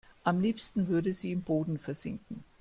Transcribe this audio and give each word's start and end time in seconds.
Am 0.23 0.39
liebsten 0.41 0.87
würde 0.87 1.13
sie 1.13 1.31
im 1.31 1.43
Boden 1.43 1.77
versinken. 1.77 2.43